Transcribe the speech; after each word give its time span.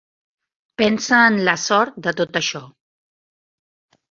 Pensa 0.81 1.19
en 1.33 1.37
la 1.49 1.55
sort 1.65 1.99
de 2.09 2.15
tot 2.23 2.41
això. 2.43 2.65